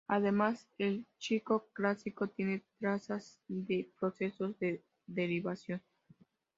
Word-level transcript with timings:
Además 0.07 0.65
el 0.79 1.05
chino 1.19 1.67
clásico 1.73 2.27
tiene 2.27 2.63
trazas 2.79 3.37
de 3.47 3.87
procesos 3.99 4.57
de 4.57 4.83
derivación. 5.05 5.79